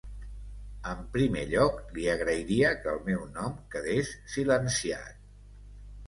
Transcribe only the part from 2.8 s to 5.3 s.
que el meu nom quedés silenciat.